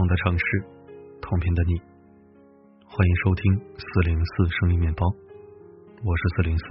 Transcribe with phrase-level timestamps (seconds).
[0.00, 0.64] 同的城市，
[1.20, 1.76] 同频的你，
[2.88, 5.04] 欢迎收听四零四声音面包，
[6.00, 6.64] 我是四零四。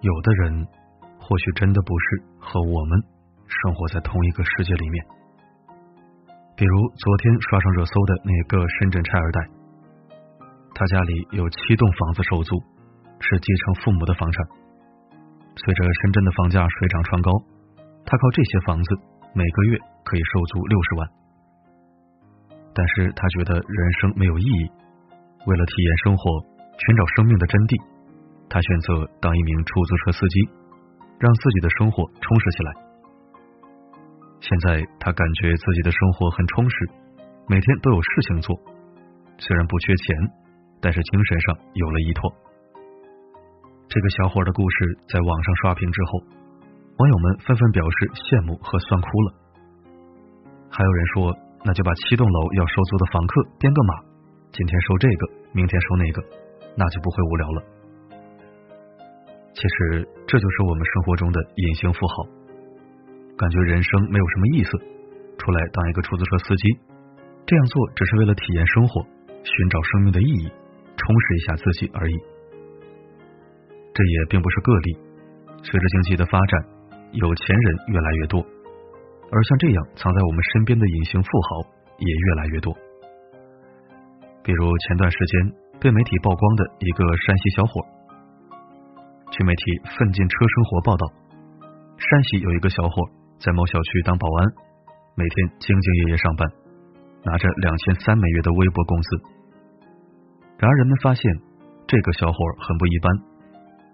[0.00, 0.66] 有的人
[1.20, 2.98] 或许真的不是和我们
[3.46, 5.06] 生活在同一个世界里面，
[6.56, 9.38] 比如昨天刷上热搜的那个深圳拆二代，
[10.74, 12.58] 他家里有七栋房子收租，
[13.20, 14.44] 是继承父母的房产。
[15.54, 17.30] 随着深圳的房价水涨船高，
[18.04, 18.98] 他靠这些房子
[19.38, 19.78] 每个月。
[20.08, 21.08] 可以收租六十万，
[22.72, 24.64] 但是他觉得人生没有意义。
[25.44, 26.40] 为了体验生活，
[26.80, 27.76] 寻找生命的真谛，
[28.48, 30.48] 他选择当一名出租车司机，
[31.20, 32.70] 让自己的生活充实起来。
[34.40, 36.76] 现在他感觉自己的生活很充实，
[37.44, 38.56] 每天都有事情做。
[39.36, 40.16] 虽然不缺钱，
[40.80, 42.32] 但是精神上有了依托。
[43.92, 46.24] 这个小伙的故事在网上刷屏之后，
[46.98, 47.96] 网友们纷纷表示
[48.26, 49.28] 羡慕和酸哭了。
[50.66, 51.30] 还有人说，
[51.62, 53.32] 那就把七栋楼要收租的房客
[53.62, 53.92] 编个码，
[54.50, 55.22] 今天收这个，
[55.54, 56.18] 明天收那个，
[56.74, 57.58] 那就不会无聊了。
[59.54, 62.26] 其实这就是我们生活中的隐形富豪，
[63.38, 64.70] 感觉人生没有什么意思，
[65.38, 66.62] 出来当一个出租车司机，
[67.46, 69.06] 这样做只是为了体验生活，
[69.46, 70.50] 寻找生命的意义，
[70.98, 72.18] 充实一下自己而已。
[73.94, 74.98] 这也并不是个例，
[75.62, 76.66] 随着经济的发展，
[77.12, 78.44] 有钱人越来越多。
[79.30, 82.72] 而像这样藏在我们身边的隐形富豪也越来越多。
[84.42, 87.84] 比如前段时间被媒体曝光的一个山西小伙，
[89.30, 89.62] 据媒体
[89.98, 91.04] 《奋进车生活》报道，
[92.00, 93.04] 山西有一个小伙
[93.38, 94.48] 在某小区当保安，
[95.14, 96.48] 每天兢兢业业上班，
[97.28, 99.08] 拿着两千三美元的微薄工资。
[100.56, 101.20] 然而人们发现
[101.84, 103.06] 这个小伙很不一般，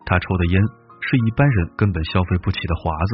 [0.07, 0.63] 他抽的烟
[1.05, 3.13] 是一般人根本消费不起的华子。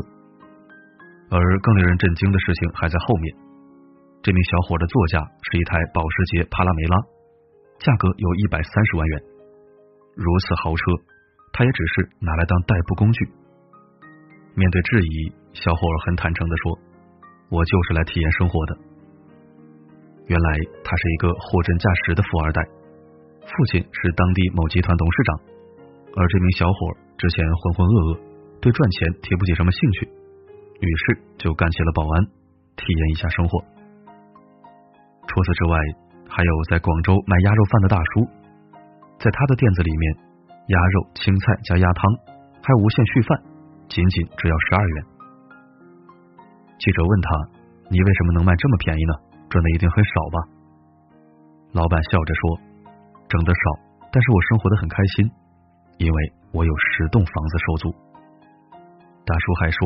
[1.30, 3.36] 而更令人震惊的事情还在后面。
[4.22, 6.96] 这名小伙的座驾是一台保时捷帕拉梅拉，
[7.78, 9.22] 价格有一百三十万元。
[10.16, 10.82] 如此豪车，
[11.52, 13.24] 他也只是拿来当代步工具。
[14.54, 16.78] 面对质疑，小伙很坦诚的说
[17.48, 18.76] ：“我就是来体验生活的。”
[20.26, 22.62] 原来他是一个货真价实的富二代，
[23.46, 25.40] 父亲是当地某集团董事长，
[26.16, 26.74] 而这名小伙
[27.16, 28.20] 之前浑浑噩噩，
[28.60, 30.08] 对赚钱提不起什么兴趣。
[30.80, 31.02] 于是
[31.36, 32.24] 就干起了保安，
[32.76, 33.60] 体验一下生活。
[35.28, 35.76] 除此之外，
[36.26, 38.26] 还有在广州卖鸭肉饭的大叔，
[39.20, 40.04] 在他的店子里面，
[40.72, 42.02] 鸭肉、青菜加鸭汤，
[42.64, 43.38] 还无限续饭，
[43.88, 44.96] 仅仅只要十二元。
[46.80, 47.28] 记者问他
[47.92, 49.14] ：“你为什么能卖这么便宜呢？
[49.50, 50.36] 赚的一定很少吧？”
[51.76, 52.42] 老板笑着说
[53.28, 53.62] ：“挣的少，
[54.10, 55.30] 但是我生活的很开心，
[56.00, 56.18] 因为
[56.50, 57.84] 我有十栋房子收租。”
[59.28, 59.78] 大叔还说。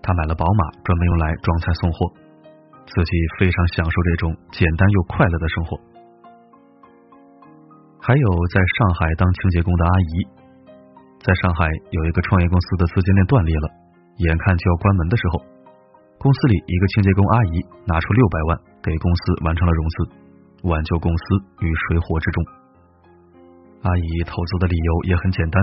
[0.00, 2.08] 他买了宝马，专门用来装菜送货，
[2.86, 5.76] 自己非常享受这种简单又快乐的生活。
[8.00, 10.12] 还有在上海当清洁工的阿姨，
[11.20, 13.68] 在上海有一个创业公司的资金链断裂了，
[14.16, 15.44] 眼看就要关门的时候，
[16.16, 19.96] 公司里一个清洁工阿姨拿出六百万给公司完成了融资，
[20.62, 21.24] 挽救公司
[21.60, 22.46] 于水火之中。
[23.82, 25.62] 阿姨投资的理由也很简单，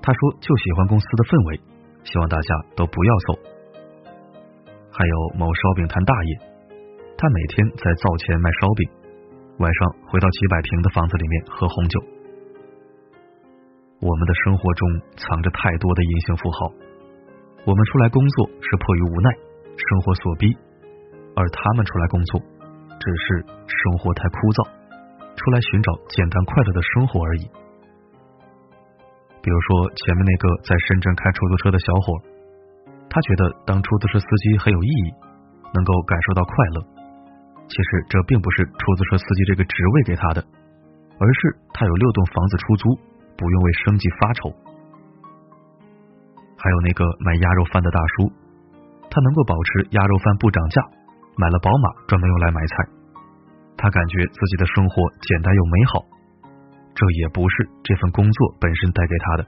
[0.00, 1.60] 她说就喜欢公司的氛围，
[2.04, 3.28] 希望大家都不要走。
[4.92, 6.32] 还有某烧饼摊大爷，
[7.16, 8.80] 他每天在灶前卖烧饼，
[9.58, 11.96] 晚上回到几百平的房子里面喝红酒。
[14.02, 14.82] 我们的生活中
[15.16, 16.72] 藏着太多的隐形富豪，
[17.64, 19.30] 我们出来工作是迫于无奈，
[19.78, 20.52] 生活所逼，
[21.34, 22.40] 而他们出来工作
[22.98, 24.68] 只是生活太枯燥，
[25.36, 27.44] 出来寻找简单快乐的生活而已。
[29.42, 32.32] 比如说前面那个在深圳开出租车的小伙。
[33.12, 35.12] 他觉得当出租车司机很有意义，
[35.74, 36.80] 能够感受到快乐。
[37.68, 40.40] 其实这并不是出租车司机这个职位给他的，
[41.20, 42.88] 而是他有六栋房子出租，
[43.36, 44.48] 不用为生计发愁。
[46.56, 48.32] 还有那个卖鸭肉饭的大叔，
[49.10, 50.80] 他能够保持鸭肉饭不涨价，
[51.36, 53.01] 买了宝马专门用来买菜。
[53.76, 56.04] 他感觉自己的生活简单又美好。
[56.94, 59.46] 这也不是这份工作本身带给他的，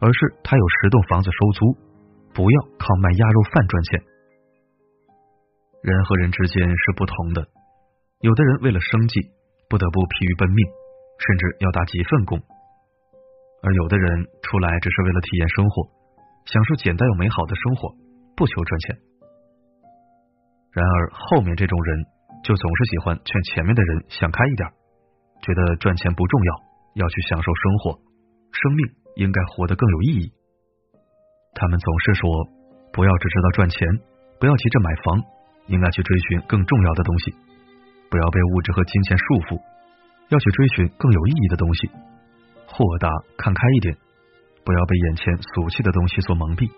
[0.00, 1.84] 而是他有十栋房子收租。
[2.34, 4.02] 不要靠卖鸭肉饭赚钱。
[5.82, 7.46] 人和人之间是不同的，
[8.26, 9.30] 有的人为了生计
[9.70, 10.66] 不得不疲于奔命，
[11.22, 12.36] 甚至要打几份工；
[13.62, 15.86] 而有的人出来只是为了体验生活，
[16.46, 17.94] 享受简单又美好的生活，
[18.34, 18.98] 不求赚钱。
[20.72, 22.04] 然而后面这种人
[22.44, 24.68] 就总是喜欢劝前面的人想开一点，
[25.40, 26.52] 觉得赚钱不重要，
[27.00, 27.98] 要去享受生活，
[28.52, 28.86] 生命
[29.16, 30.30] 应该活得更有意义。
[31.54, 32.28] 他们总是说，
[32.92, 33.88] 不要只知道赚钱，
[34.38, 35.24] 不要急着买房，
[35.68, 37.32] 应该去追寻更重要的东西，
[38.10, 39.62] 不要被物质和金钱束缚，
[40.28, 41.88] 要去追寻更有意义的东西，
[42.66, 43.08] 豁达
[43.38, 43.96] 看开一点，
[44.62, 46.68] 不要被眼前俗气的东西所蒙蔽。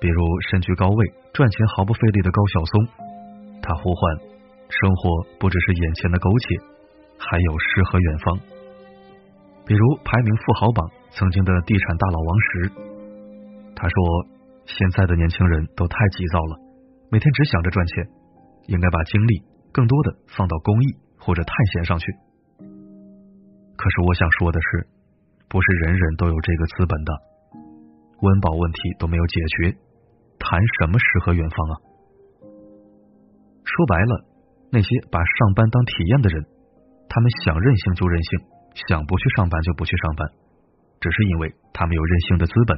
[0.00, 3.07] 比如身居高位、赚钱毫不费力的高晓松，
[3.68, 4.00] 他呼唤
[4.72, 6.56] 生活不只是眼前的苟且，
[7.20, 8.40] 还有诗和远方。
[9.66, 12.72] 比如排名富豪榜曾经的地产大佬王石，
[13.76, 13.94] 他说
[14.64, 16.56] ：“现在的年轻人都太急躁了，
[17.12, 18.08] 每天只想着赚钱，
[18.68, 22.06] 应该把精力更多的放到公益或者探险上去。”
[23.76, 24.88] 可是我想说的是，
[25.46, 27.12] 不是人人都有这个资本的，
[28.22, 29.76] 温饱问题都没有解决。
[30.38, 31.74] 谈什么诗和远方啊？
[33.68, 34.12] 说白了，
[34.72, 36.44] 那些把上班当体验的人，
[37.08, 38.40] 他们想任性就任性，
[38.88, 40.26] 想不去上班就不去上班，
[41.00, 42.76] 只是因为他们有任性的资本。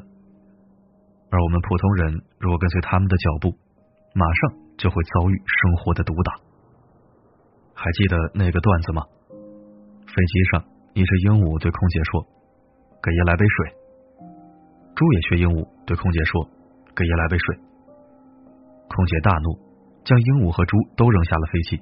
[1.30, 3.54] 而我们普通人如果跟随他们的脚步，
[4.14, 4.40] 马上
[4.76, 6.32] 就会遭遇生活的毒打。
[7.74, 9.02] 还记得那个段子吗？
[10.10, 10.64] 飞机上，
[10.94, 12.26] 一只鹦鹉对空姐说
[13.00, 13.56] ：“给爷来杯水。”
[14.96, 16.50] 猪也学鹦鹉对空姐说。
[16.92, 17.56] 给爷来杯水。
[18.88, 19.56] 空姐大怒，
[20.10, 21.78] 将鹦鹉和猪都扔下了飞机。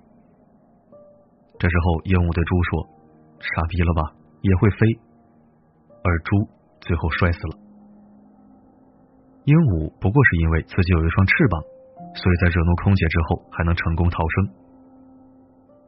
[1.56, 2.84] 这时候，鹦鹉对猪说
[3.40, 4.12] ：“傻逼了吧？
[4.44, 4.84] 也会飞。”
[6.04, 6.36] 而猪
[6.84, 7.56] 最后摔死了。
[9.48, 11.56] 鹦鹉不过是因为自己有一双翅膀，
[12.20, 14.52] 所以在惹怒空姐之后还能成功逃生。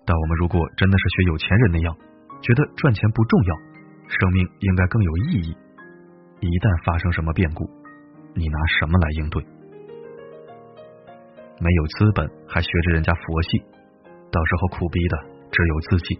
[0.08, 1.92] 但我们如果真的是学有钱人那样，
[2.40, 3.52] 觉得赚钱不重要，
[4.08, 5.52] 生命应该更有意义，
[6.40, 7.68] 一旦发生什么变故。
[8.32, 9.44] 你拿什么来应对？
[11.60, 13.58] 没有资本还学着人家佛系，
[14.32, 15.18] 到时候苦逼的
[15.52, 16.18] 只有自己。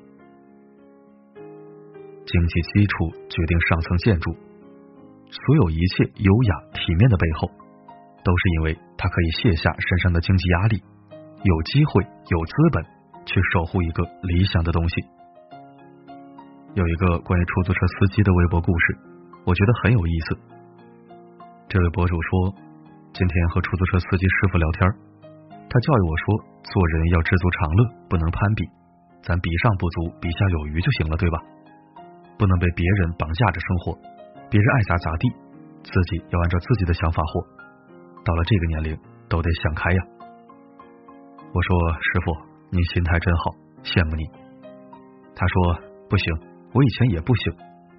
[2.27, 4.31] 经济基础决定上层建筑，
[5.33, 7.49] 所有一切优雅体面的背后，
[8.23, 10.83] 都是因为他可以卸下身上的经济压力，
[11.43, 12.85] 有机会有资本
[13.25, 14.95] 去守护一个理想的东西。
[16.75, 18.99] 有一个关于出租车司机的微博故事，
[19.45, 20.39] 我觉得很有意思。
[21.67, 22.55] 这位博主说，
[23.15, 25.10] 今天和出租车司机师傅聊天，
[25.71, 26.25] 他教育我说，
[26.67, 27.81] 做人要知足常乐，
[28.11, 28.67] 不能攀比，
[29.23, 31.39] 咱比上不足，比下有余就行了，对吧？
[32.37, 33.95] 不能被别人绑架着生活，
[34.51, 35.31] 别人爱咋咋地，
[35.85, 37.47] 自己要按照自己的想法活。
[38.25, 40.01] 到了这个年龄，都得想开呀。
[41.55, 42.35] 我说师傅，
[42.71, 44.27] 你心态真好，羡慕你。
[45.37, 45.55] 他说
[46.11, 46.35] 不行，
[46.75, 47.53] 我以前也不行，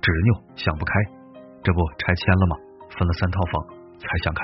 [0.04, 0.92] 执拗，想不开，
[1.64, 2.58] 这不拆迁了吗？
[2.92, 3.64] 分了三套房
[3.96, 4.44] 才想开，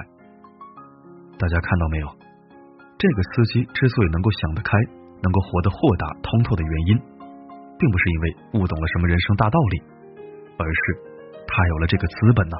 [1.38, 2.08] 大家看到没有？
[2.98, 4.74] 这个司机之所以能够想得开，
[5.22, 6.98] 能够活得豁达通透的原因，
[7.78, 8.26] 并不是因为
[8.58, 9.82] 悟懂了什么人生大道理，
[10.58, 10.82] 而是
[11.46, 12.58] 他有了这个资本呢。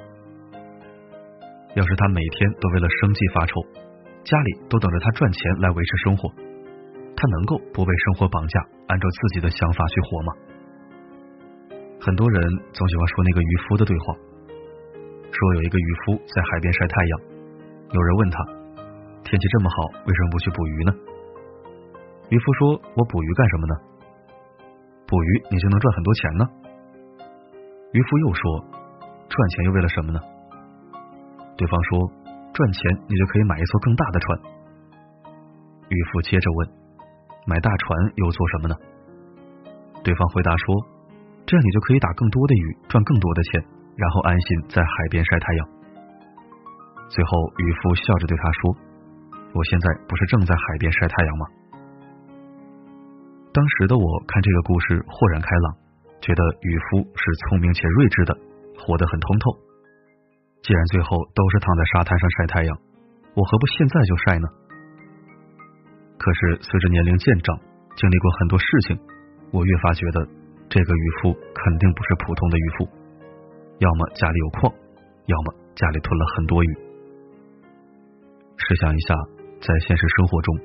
[1.74, 3.54] 要是他每天都为了生计发愁，
[4.24, 6.30] 家里都等着他赚钱来维持生活，
[7.18, 10.34] 他能够不被生活绑架，按照自己的想法去活吗？
[12.00, 12.42] 很多人
[12.74, 14.14] 总喜欢说那个渔夫的对话。
[15.30, 17.20] 说有一个渔夫在海边晒太阳，
[17.92, 18.38] 有人问他，
[19.28, 19.76] 天气这么好，
[20.08, 20.92] 为什么不去捕鱼呢？
[22.32, 23.76] 渔夫说：“我捕鱼干什么呢？
[25.06, 26.48] 捕鱼你就能赚很多钱呢。”
[27.92, 28.42] 渔夫又说
[29.28, 30.20] ：“赚钱又为了什么呢？”
[31.60, 32.08] 对方说
[32.56, 32.80] ：“赚钱
[33.10, 34.40] 你就可以买一艘更大的船。”
[35.92, 36.70] 渔夫接着问
[37.46, 38.76] ：“买大船又做什么呢？”
[40.08, 40.76] 对方回答说
[41.46, 43.60] ：“这样你就可以打更多的鱼，赚更多的钱。”
[44.00, 45.68] 然后安心在海边晒太阳。
[47.10, 48.78] 最后，渔夫笑着对他说
[49.54, 51.46] ：“我现在不是正在海边晒太阳吗？”
[53.54, 55.78] 当时的我看这个故事豁然开朗，
[56.22, 58.38] 觉得渔夫是聪明且睿智的，
[58.78, 59.58] 活得很通透。
[60.62, 62.78] 既然最后都是躺在沙滩上晒太阳，
[63.34, 64.48] 我何不现在就晒呢？
[66.18, 67.58] 可是随着年龄渐长，
[67.96, 69.00] 经历过很多事情，
[69.52, 70.28] 我越发觉得
[70.70, 72.90] 这个渔夫肯定不是普通的渔夫。
[73.80, 74.74] 要么家里有矿，
[75.26, 76.78] 要么家里囤了很多鱼。
[78.58, 79.16] 试想一下，
[79.60, 80.56] 在现实生活中，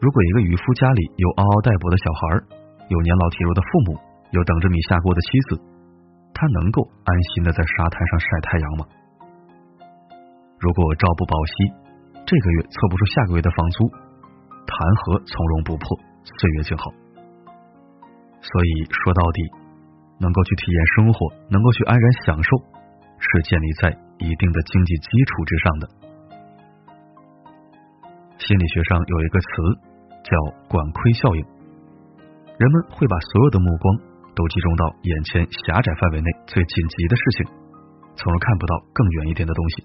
[0.00, 2.20] 如果一个渔夫家里有嗷嗷待哺的小孩，
[2.88, 3.98] 有年老体弱的父母，
[4.32, 5.60] 有等着米下锅的妻子，
[6.34, 8.82] 他能够安心的在沙滩上晒太阳吗？
[10.60, 11.52] 如果朝不保夕，
[12.26, 13.88] 这个月凑不出下个月的房租，
[14.64, 14.74] 谈
[15.04, 16.90] 何从容不迫、岁月静好？
[18.40, 19.40] 所以说到底。
[20.22, 22.50] 能够去体验生活，能够去安然享受，
[23.16, 25.88] 是建立在一定的经济基础之上的。
[28.40, 29.46] 心理学上有一个词
[30.24, 30.32] 叫
[30.66, 31.44] “管窥效应”，
[32.56, 33.84] 人们会把所有的目光
[34.34, 37.52] 都集中到眼前狭窄范围内最紧急的事情，
[38.16, 39.84] 从而看不到更远一点的东西。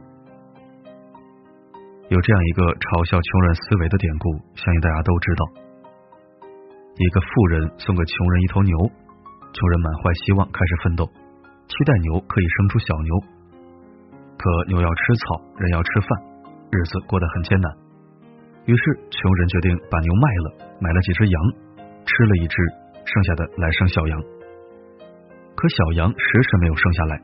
[2.07, 5.43] 有这样一个嘲笑穷人思维的典故，相信大家都知道。
[6.95, 8.71] 一个富人送给穷人一头牛，
[9.51, 11.03] 穷人满怀希望开始奋斗，
[11.67, 13.11] 期待牛可以生出小牛。
[14.39, 16.07] 可牛要吃草，人要吃饭，
[16.71, 17.84] 日子过得很艰难。
[18.65, 20.47] 于是穷人决定把牛卖了，
[20.79, 21.37] 买了几只羊，
[22.05, 22.57] 吃了一只，
[23.05, 24.23] 剩下的来生小羊。
[25.55, 27.15] 可小羊迟迟没有生下来，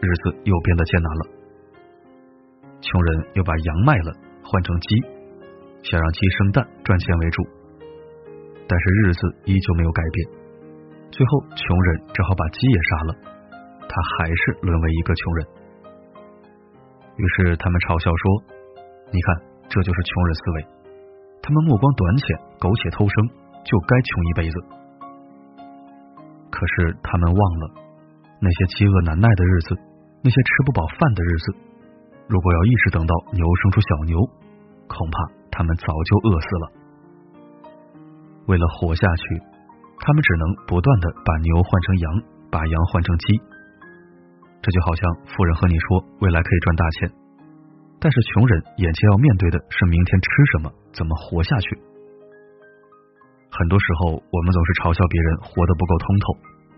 [0.00, 1.22] 日子又变得艰难了。
[2.80, 4.12] 穷人又把羊卖了，
[4.42, 4.96] 换成鸡，
[5.82, 7.42] 想让鸡生蛋赚钱为主。
[8.66, 10.28] 但是日子依旧没有改变，
[11.10, 13.14] 最后穷人只好把鸡也杀了，
[13.86, 15.46] 他还是沦为一个穷人。
[17.16, 18.24] 于是他们嘲笑说
[19.12, 20.66] ：“你看，这就是穷人思维，
[21.42, 22.24] 他们目光短浅，
[22.58, 23.14] 苟且偷生，
[23.64, 24.56] 就该穷一辈子。”
[26.52, 27.70] 可是他们忘了，
[28.38, 29.74] 那些饥饿难耐的日子，
[30.22, 31.56] 那些吃不饱饭的日子。
[32.28, 34.20] 如果要一直等到牛生出小牛，
[34.86, 36.72] 恐怕他们早就饿死了。
[38.46, 39.40] 为了活下去，
[40.00, 43.40] 他们只能不断的把牛换成羊，把羊换成鸡。
[44.60, 47.10] 这就好像富人和你说未来可以赚大钱，
[48.02, 51.78] 但是穷人眼前要面对的是明天吃什么，怎么活下去。
[53.46, 56.24] 很多时候，我们总是嘲笑别人活得不够通透，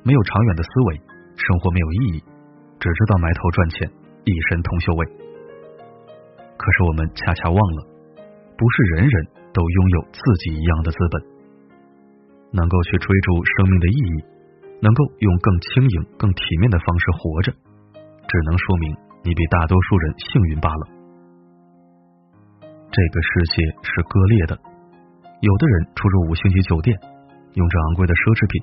[0.04, 1.00] 没有长远的思维，
[1.33, 2.16] 生活没有意义，
[2.76, 3.88] 只知道埋头赚钱，
[4.28, 5.00] 一身铜锈味。
[6.61, 7.81] 可是我们恰恰忘了，
[8.61, 9.16] 不是人人
[9.57, 11.25] 都拥有自己一样的资本，
[12.52, 14.16] 能够去追逐生命的意义，
[14.85, 17.49] 能够用更轻盈、更体面的方式活着，
[18.28, 18.93] 只能说明
[19.25, 20.94] 你比大多数人幸运罢了。
[22.95, 24.55] 这个世界是割裂的，
[25.43, 26.95] 有的人出入五星级酒店，
[27.59, 28.63] 用着昂贵的奢侈品，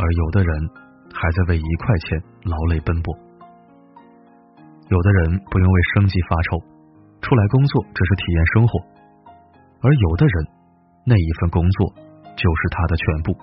[0.00, 0.48] 而有的人
[1.12, 2.16] 还在为一块钱
[2.48, 3.12] 劳累奔波，
[4.88, 6.56] 有的人不用为生计发愁。
[7.20, 8.72] 出来工作只是体验生活，
[9.84, 10.34] 而有的人
[11.04, 11.92] 那一份工作
[12.32, 13.36] 就是他的全部。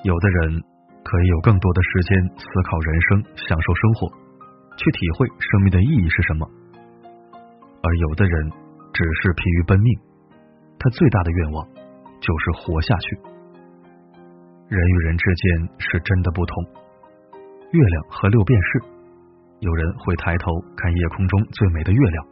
[0.00, 0.64] 有的人
[1.04, 4.08] 可以有更多的时间思考人生，享受生活，
[4.80, 6.48] 去体会生命的意义是什么；
[7.86, 8.50] 而有的人
[8.92, 10.00] 只是疲于奔命，
[10.76, 11.64] 他最大的愿望
[12.18, 13.16] 就是活下去。
[14.66, 16.64] 人与人之间是真的不同，
[17.70, 18.82] 月亮和六便士。
[19.60, 22.26] 有人会抬头看夜空中最美的月亮，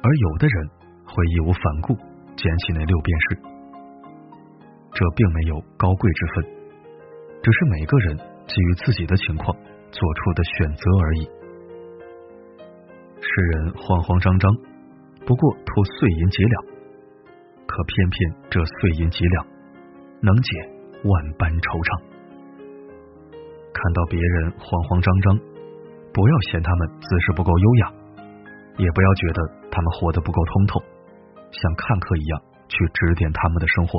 [0.00, 0.68] 而有的人
[1.04, 1.94] 会义无反顾
[2.36, 3.38] 捡起那六便士。
[4.92, 6.44] 这并没有高贵之分，
[7.42, 9.56] 只是每个人基于自己的情况
[9.90, 11.28] 做出的选择而已。
[13.24, 14.52] 世人慌慌张张，
[15.24, 16.62] 不过图碎银几两，
[17.66, 19.46] 可偏偏这碎银几两
[20.20, 20.50] 能解
[21.04, 22.02] 万般惆怅。
[23.72, 25.54] 看到别人慌慌张张。
[26.14, 27.92] 不要嫌他们姿势不够优雅，
[28.78, 30.78] 也不要觉得他们活得不够通透，
[31.50, 33.98] 像看客一样去指点他们的生活。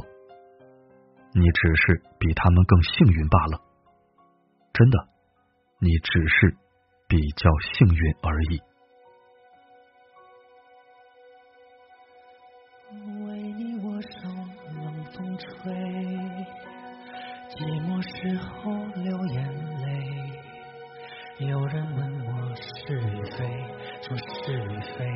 [1.34, 3.60] 你只是比他们更幸运罢了，
[4.72, 4.98] 真的，
[5.82, 6.56] 你只是
[7.10, 8.62] 比较幸运而已。
[17.56, 18.70] 寂寞时候
[19.02, 19.40] 流眼
[19.80, 19.88] 泪。
[21.48, 23.48] 有人问我是与非，
[24.04, 25.08] 说是与非，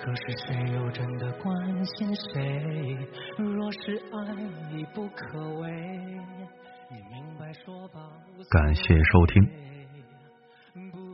[0.00, 2.96] 可是谁又真的关心谁？
[3.36, 4.32] 若是爱
[4.72, 5.70] 已不可为，
[6.90, 8.00] 你明白说吧。
[8.48, 9.42] 感谢收听，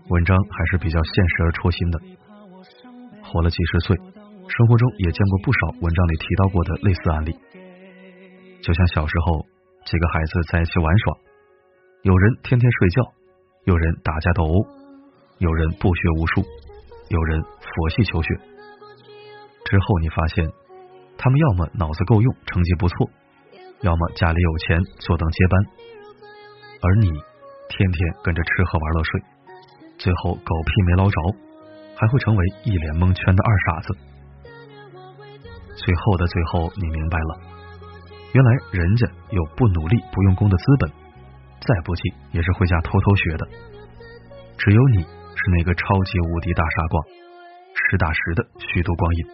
[0.09, 2.01] 文章还是比较现实而戳心的。
[3.25, 7.37] 活了几十岁，生活中也见过不少文章里提到过的类似案例。
[8.63, 9.47] 就像小时候
[9.85, 11.17] 几个孩子在一起玩耍，
[12.03, 13.03] 有人天天睡觉。
[13.65, 14.67] 有人打架斗殴，
[15.37, 16.43] 有人不学无术，
[17.09, 18.35] 有人佛系求学。
[19.67, 20.51] 之后你发现，
[21.19, 23.11] 他们要么脑子够用，成绩不错，
[23.83, 25.61] 要么家里有钱，坐等接班。
[26.81, 27.11] 而你
[27.69, 29.23] 天天跟着吃喝玩乐睡，
[29.99, 31.21] 最后狗屁没捞着，
[31.95, 33.95] 还会成为一脸蒙圈的二傻子。
[35.77, 37.41] 最后的最后，你明白了，
[38.33, 40.91] 原来人家有不努力、不用功的资本。
[41.61, 43.47] 再不济也是回家偷偷学的，
[44.57, 47.03] 只有你是那个超级无敌大傻瓜，
[47.75, 49.27] 实打实的虚度光阴。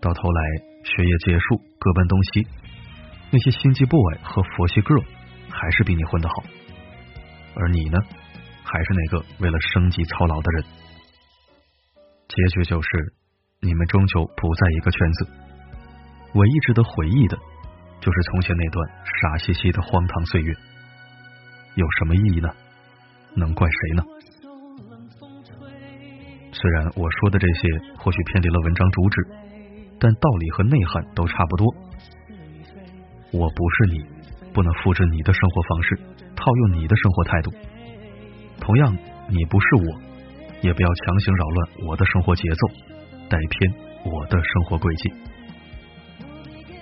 [0.00, 0.42] 到头来
[0.84, 2.46] 学业结束，各奔东西，
[3.30, 5.04] 那些心机 boy 和佛系 girl
[5.50, 6.34] 还是比你混得好，
[7.54, 7.98] 而你呢，
[8.64, 10.64] 还是那个为了生计操劳的人。
[12.28, 12.88] 结局就是，
[13.60, 15.26] 你们终究不在一个圈子。
[16.34, 17.38] 唯一值得回忆的。
[18.00, 20.54] 就是从前那段傻兮兮的荒唐岁月，
[21.74, 22.48] 有什么意义呢？
[23.34, 24.04] 能怪谁呢？
[26.52, 27.68] 虽然我说的这些
[27.98, 29.26] 或许偏离了文章主旨，
[29.98, 31.66] 但道理和内涵都差不多。
[33.32, 34.06] 我不是你，
[34.54, 35.96] 不能复制你的生活方式，
[36.36, 37.52] 套用你的生活态度。
[38.60, 38.96] 同样，
[39.28, 40.00] 你不是我，
[40.62, 42.68] 也不要强行扰乱我的生活节奏，
[43.28, 45.12] 带偏我的生活轨迹。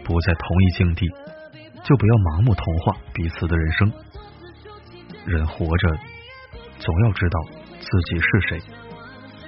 [0.06, 1.08] 不在同一境地，
[1.82, 3.92] 就不要盲目同化彼此的人生。
[5.26, 5.98] 人活着，
[6.78, 7.40] 总要知道
[7.80, 8.60] 自己是谁，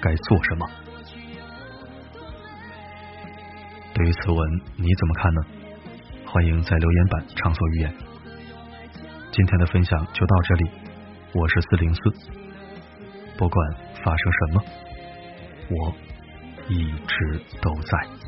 [0.02, 0.66] 该做什么。
[3.94, 5.42] 对于此文，你怎么看呢？
[6.26, 7.94] 欢迎在留言板畅所欲言。
[9.30, 10.70] 今天的分享就到这里，
[11.34, 12.00] 我是四零四。
[13.36, 13.70] 不管
[14.02, 14.62] 发生什么，
[15.70, 15.94] 我
[16.68, 18.27] 一直都在。